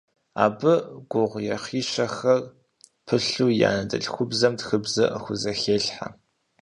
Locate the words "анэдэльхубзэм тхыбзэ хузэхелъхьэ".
3.69-6.07